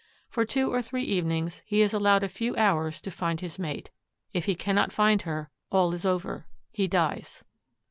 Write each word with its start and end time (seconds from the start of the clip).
For 0.31 0.45
two 0.45 0.73
or 0.73 0.81
three 0.81 1.03
evenings 1.03 1.61
he 1.63 1.83
is 1.83 1.93
allowed 1.93 2.23
a 2.23 2.27
few 2.27 2.55
hours 2.55 3.01
to 3.01 3.11
find 3.11 3.39
his 3.39 3.59
mate. 3.59 3.91
If 4.33 4.45
he 4.45 4.55
cannot 4.55 4.91
find 4.91 5.21
her, 5.21 5.51
all 5.71 5.93
is 5.93 6.05
over. 6.07 6.47
He 6.71 6.87
dies. 6.87 7.43